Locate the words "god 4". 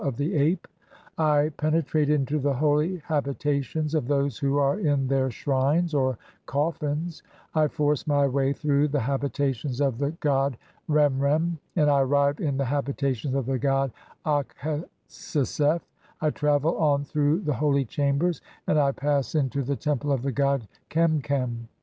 20.31-21.09